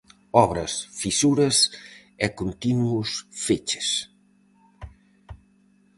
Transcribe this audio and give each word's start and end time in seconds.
Obras, 0.45 0.71
fisuras 0.99 1.57
e 2.25 2.27
continuos 2.39 3.09
feches. 3.45 3.87